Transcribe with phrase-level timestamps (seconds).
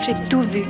[0.00, 0.64] J'ai tout vu,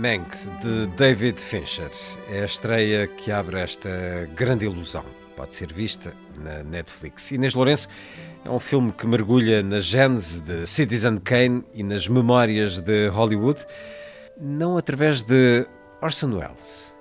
[0.00, 1.90] Mank, de David Fincher,
[2.30, 3.90] é a estreia que abre esta
[4.34, 5.04] grande ilusão.
[5.36, 7.30] Pode ser vista na Netflix.
[7.32, 7.86] Inês Lourenço
[8.42, 13.66] é um filme que mergulha na gênese de Citizen Kane e nas memórias de Hollywood,
[14.40, 15.66] não através de
[16.00, 16.96] Orson Welles,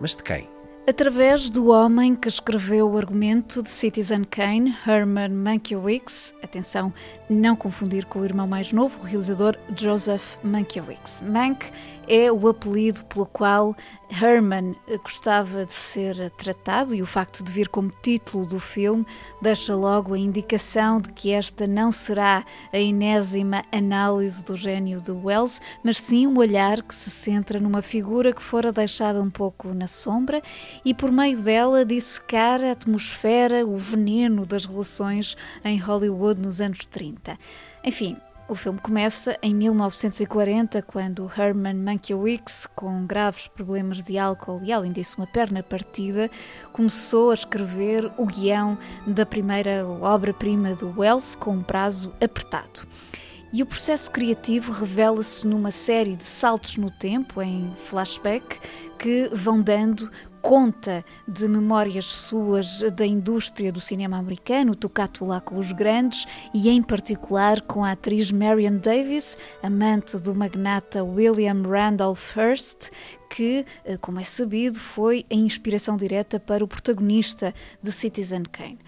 [0.00, 0.48] mas de quem?
[0.88, 6.90] Através do homem que escreveu o argumento de Citizen Kane, Herman Mankiewicz, atenção,
[7.28, 11.20] não confundir com o irmão mais novo, o realizador Joseph Mankiewicz.
[11.20, 11.66] Mank
[12.08, 13.76] é o apelido pelo qual
[14.10, 19.06] Herman gostava de ser tratado e o facto de vir como título do filme
[19.42, 25.10] deixa logo a indicação de que esta não será a enésima análise do gênio de
[25.10, 29.74] Wells, mas sim um olhar que se centra numa figura que fora deixada um pouco
[29.74, 30.42] na sombra
[30.84, 36.86] e por meio dela dissecar a atmosfera, o veneno das relações em Hollywood nos anos
[36.86, 37.38] 30.
[37.84, 38.16] Enfim,
[38.48, 44.90] o filme começa em 1940, quando Herman Mankiewicz, com graves problemas de álcool e, além
[44.90, 46.30] disso, uma perna partida,
[46.72, 52.88] começou a escrever o guião da primeira obra-prima de Wells com um prazo apertado.
[53.52, 58.58] E o processo criativo revela-se numa série de saltos no tempo, em flashback,
[58.98, 60.10] que vão dando
[60.42, 66.68] conta de memórias suas da indústria do cinema americano, tocato lá com os grandes e
[66.68, 72.90] em particular com a atriz Marion Davis, amante do magnata William Randolph Hearst,
[73.28, 73.64] que,
[74.00, 78.78] como é sabido, foi a inspiração direta para o protagonista de Citizen Kane.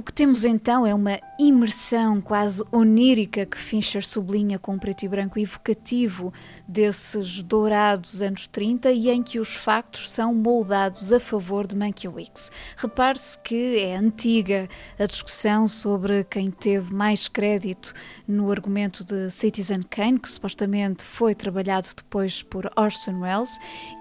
[0.00, 5.02] O que temos então é uma imersão quase onírica que Fincher sublinha com um preto
[5.02, 6.32] e branco evocativo
[6.66, 12.50] desses dourados anos 30 e em que os factos são moldados a favor de Mankiewicz.
[12.78, 17.92] Repare-se que é antiga a discussão sobre quem teve mais crédito
[18.26, 23.58] no argumento de Citizen Kane, que supostamente foi trabalhado depois por Orson Welles,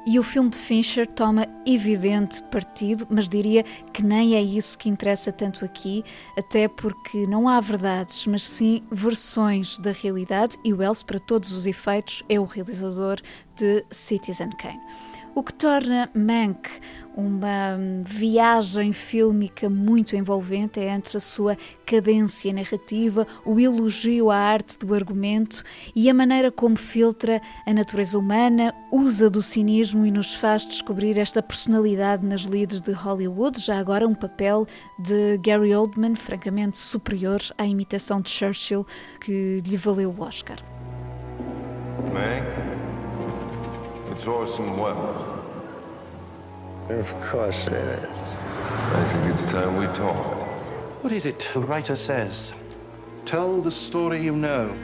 [0.07, 4.87] e o filme de Fincher toma evidente partido, mas diria que nem é isso que
[4.87, 6.03] interessa tanto aqui aqui,
[6.37, 11.65] até porque não há verdades, mas sim versões da realidade, e Wells, para todos os
[11.65, 13.19] efeitos, é o realizador
[13.55, 14.79] de Citizen Kane.
[15.35, 16.69] O que torna Mank
[17.15, 24.79] uma viagem fílmica muito envolvente é entre a sua cadência narrativa, o elogio à arte
[24.79, 25.63] do argumento
[25.93, 31.17] e a maneira como filtra a natureza humana, usa do cinismo e nos faz descobrir
[31.17, 34.65] esta personalidade nas leads de Hollywood, já agora um papel
[34.97, 38.85] de Gary Oldman francamente superior à imitação de Churchill
[39.19, 40.57] que lhe valeu o Oscar.
[42.13, 42.68] Mank,
[44.19, 45.31] it's Orson Welles.
[46.89, 48.03] Of course it is.
[48.03, 50.43] I think it's time we talked.
[51.01, 52.53] What is it the writer says?
[53.23, 54.75] Tell the story you know.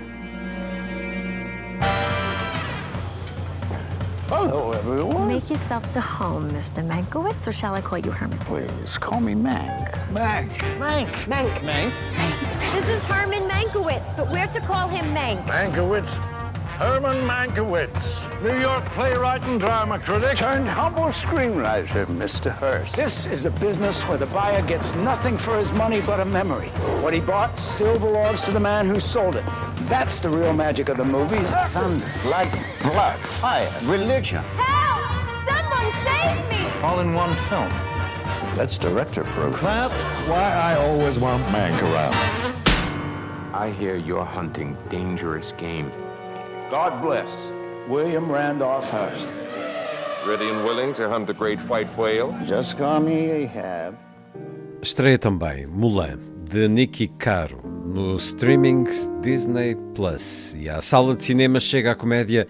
[4.31, 5.27] Oh, Hello, everyone.
[5.27, 6.88] Make yourself to home, Mr.
[6.88, 8.39] Mankiewicz, or shall I call you Herman?
[8.39, 9.92] Please, call me Mank.
[10.13, 10.50] Mank.
[10.80, 11.12] Mank.
[11.27, 11.56] Mank.
[11.60, 12.71] Mank.
[12.71, 15.45] This is Herman Mankiewicz, but we're to call him Mank.
[15.45, 16.35] Mankiewicz?
[16.77, 20.36] Herman Mankiewicz, New York playwright and drama critic.
[20.36, 22.51] Turned humble screenwriter, Mr.
[22.51, 22.98] Hearst.
[22.98, 26.68] This is a business where the buyer gets nothing for his money but a memory.
[27.01, 29.45] What he bought still belongs to the man who sold it.
[29.83, 31.56] That's the real magic of the movies.
[31.68, 34.44] Thunder, lightning, blood, fire, religion.
[34.57, 35.48] Help!
[35.48, 36.81] Someone save me!
[36.81, 37.69] All in one film.
[38.54, 39.62] That's director proof.
[39.62, 42.16] That's why I always want Mank around.
[43.54, 45.89] I hear you're hunting dangerous game.
[46.71, 47.29] God bless
[47.88, 49.29] William Randolph Hearst.
[50.27, 52.35] Ready and willing to hunt the great white whale?
[52.44, 53.95] Just call me Ahab.
[54.81, 56.17] Estreia também Mulan,
[56.50, 58.85] de Nicky Caro, no streaming
[59.21, 60.56] Disney Plus.
[60.56, 62.47] E à sala de cinema chega a comédia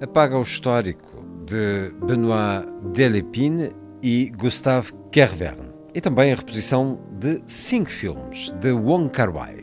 [0.00, 3.72] Apaga o Histórico, de Benoit Delépine
[4.02, 5.68] e Gustave Kervern.
[5.94, 9.59] E também a reposição de cinco filmes de Wong Kar-wai.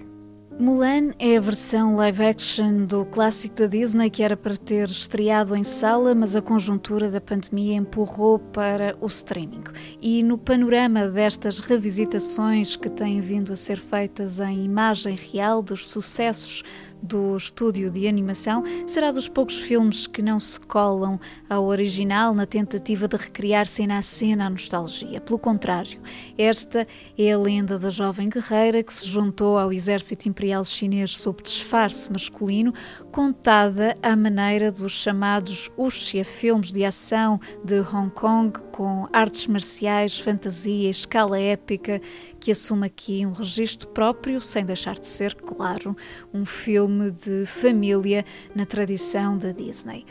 [0.60, 5.56] Mulan é a versão live action do clássico da Disney que era para ter estreado
[5.56, 9.66] em sala, mas a conjuntura da pandemia empurrou para o streaming.
[10.02, 15.88] E no panorama destas revisitações que têm vindo a ser feitas em imagem real dos
[15.88, 16.64] sucessos
[17.02, 22.46] do estúdio de animação, será dos poucos filmes que não se colam ao original na
[22.46, 25.22] tentativa de recriar cena a cena a nostalgia.
[25.22, 26.00] Pelo contrário,
[26.38, 31.42] esta é a lenda da jovem guerreira que se juntou ao exército imperial chinês sob
[31.42, 32.74] disfarce masculino,
[33.12, 40.20] contada à maneira dos chamados wuxia filmes de ação de Hong Kong, com artes marciais,
[40.20, 42.02] fantasia, escala épica,
[42.48, 45.98] que assume aqui um registro próprio, sem deixar de ser, claro,
[46.34, 48.24] um filme de família
[48.56, 50.06] na tradição da Disney.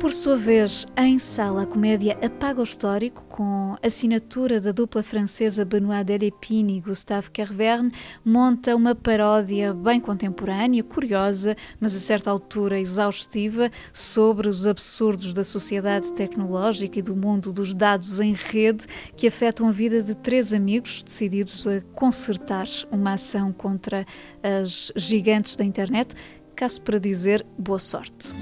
[0.00, 5.64] Por sua vez, em sala, a comédia Apaga o Histórico, com assinatura da dupla francesa
[5.64, 7.90] Benoît Delépine e Gustave Kervern,
[8.24, 15.42] monta uma paródia bem contemporânea, curiosa, mas a certa altura exaustiva, sobre os absurdos da
[15.42, 18.86] sociedade tecnológica e do mundo dos dados em rede
[19.16, 24.06] que afetam a vida de três amigos decididos a consertar uma ação contra
[24.44, 26.14] as gigantes da internet.
[26.54, 28.32] Caso para dizer, boa sorte.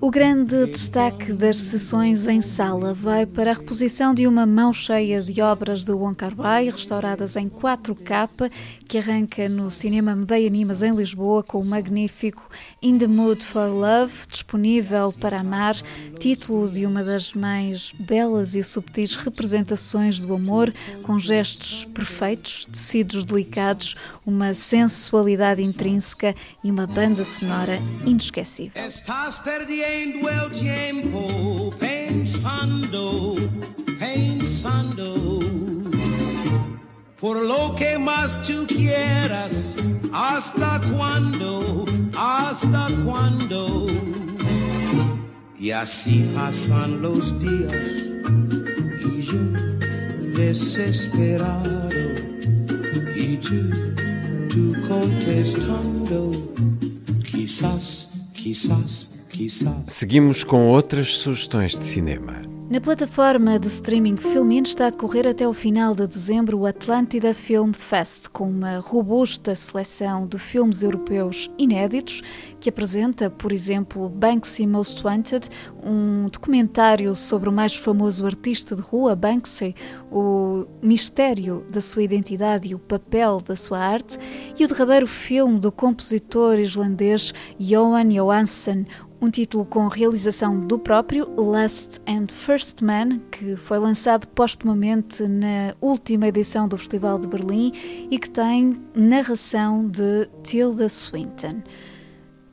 [0.00, 5.20] O grande destaque das sessões em sala vai para a reposição de uma mão cheia
[5.20, 8.50] de obras de Wong Kar-wai, restauradas em 4K,
[8.88, 12.48] que arranca no Cinema Medeia Animas em Lisboa com o magnífico
[12.80, 15.76] In the Mood for Love, disponível para amar,
[16.18, 20.72] título de uma das mais belas e subtis representações do amor,
[21.02, 26.34] com gestos perfeitos, tecidos delicados, uma sensualidade intrínseca
[26.64, 28.82] e uma banda sonora inesquecível.
[28.82, 33.36] Estás perdiendo el tiempo pensando,
[33.98, 35.40] pensando
[37.20, 39.76] por lo que más tú quieras.
[40.12, 41.84] ¿Hasta cuándo?
[42.16, 43.86] ¿Hasta cuándo?
[45.58, 47.90] Y así pasan los días
[49.14, 49.38] y yo
[50.34, 51.90] desesperado
[53.14, 53.70] y tú,
[54.48, 56.32] tú contestando,
[57.50, 59.74] quizás, quizás, quizás.
[59.88, 62.49] Seguimos com outras sugestões de cinema.
[62.70, 67.34] Na plataforma de streaming Filmin está a decorrer até o final de dezembro o Atlântida
[67.34, 72.22] Film Fest, com uma robusta seleção de filmes europeus inéditos,
[72.60, 75.48] que apresenta, por exemplo, Banksy Most Wanted,
[75.84, 79.74] um documentário sobre o mais famoso artista de rua, Banksy,
[80.08, 84.16] o mistério da sua identidade e o papel da sua arte,
[84.56, 88.84] e o derradeiro filme do compositor islandês Johan Johansson,
[89.20, 95.74] um título com realização do próprio Last and First Man, que foi lançado postumamente na
[95.80, 97.72] última edição do Festival de Berlim
[98.10, 101.62] e que tem narração de Tilda Swinton.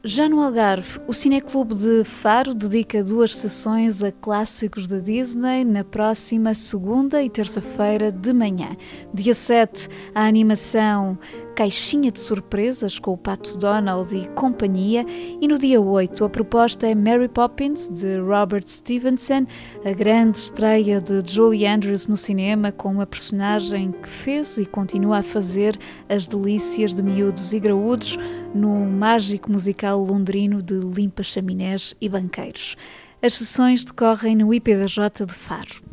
[0.04, 5.84] Já no Algarve, o Cineclube de Faro dedica duas sessões a clássicos da Disney na
[5.84, 8.78] próxima segunda e terça-feira de manhã.
[9.12, 11.18] Dia 7, a animação
[11.56, 15.04] Caixinha de Surpresas com o Pato Donald e companhia,
[15.42, 19.48] e no dia 8 a proposta é Mary Poppins de Robert Stevenson,
[19.84, 25.18] a grande estreia de Julie Andrews no cinema com uma personagem que fez e continua
[25.18, 25.76] a fazer
[26.08, 28.20] as delícias de miúdos e graúdos
[28.58, 32.76] num mágico musical londrino de limpa chaminés e banqueiros.
[33.22, 35.88] As sessões decorrem no IPDJ de Faro.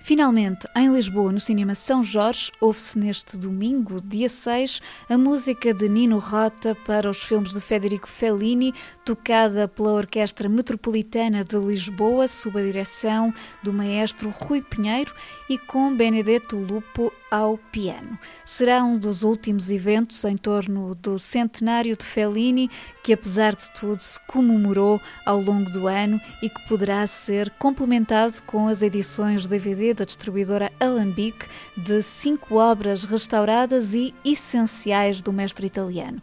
[0.00, 5.86] Finalmente, em Lisboa, no Cinema São Jorge, ouve-se neste domingo, dia 6, a música de
[5.86, 8.72] Nino Rota para os filmes de Federico Fellini,
[9.04, 15.12] tocada pela Orquestra Metropolitana de Lisboa, sob a direção do maestro Rui Pinheiro
[15.50, 18.18] e com Benedetto Lupo ao piano.
[18.44, 22.70] Será um dos últimos eventos em torno do centenário de Fellini,
[23.02, 28.42] que apesar de tudo se comemorou ao longo do ano e que poderá ser complementado
[28.46, 35.66] com as edições DVD da distribuidora Alambic de cinco obras restauradas e essenciais do mestre
[35.66, 36.22] italiano.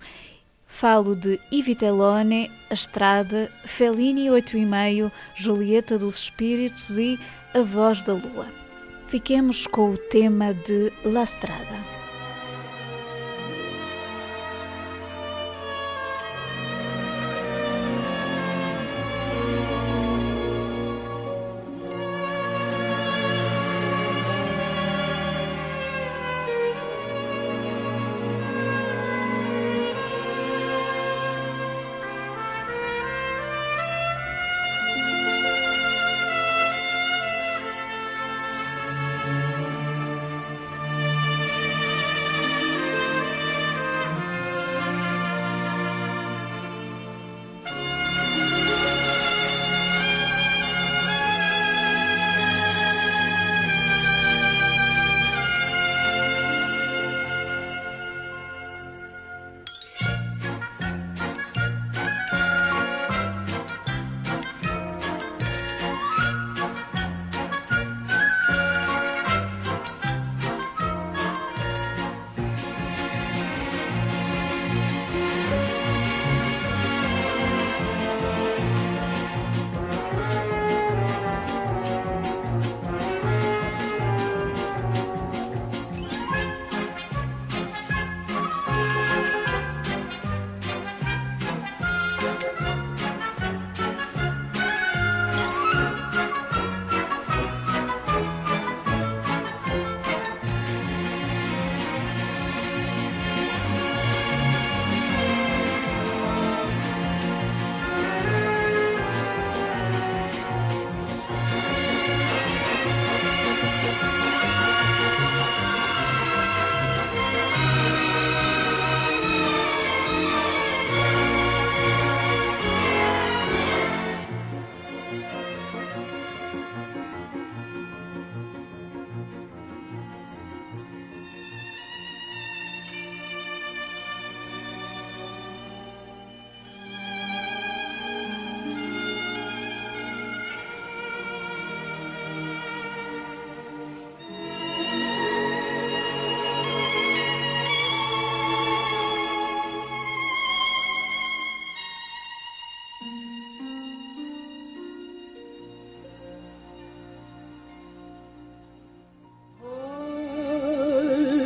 [0.68, 7.18] Falo de I Vitellone, A Estrada, Fellini 8,5, Julieta dos Espíritos e
[7.54, 8.65] A Voz da Lua.
[9.08, 12.05] Fiquemos com o tema de La Strada.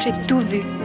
[0.00, 0.81] J'ai tout vu.